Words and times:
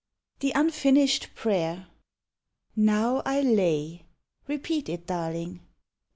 THE 0.39 0.51
UNFINISHED 0.55 1.29
PKAYEK. 1.35 1.85
"Now 2.75 3.21
1 3.21 3.55
lay," 3.55 4.03
rei>eat 4.47 4.89
it, 4.89 5.05
darling. 5.05 5.59